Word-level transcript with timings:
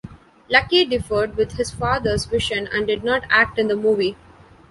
Lucky 0.49 0.83
differed 0.83 1.35
with 1.37 1.51
his 1.57 1.69
father's 1.69 2.25
vision 2.25 2.67
and 2.73 2.87
did 2.87 3.03
not 3.03 3.21
act 3.29 3.59
in 3.59 3.67
the 3.67 3.75
movie. 3.75 4.17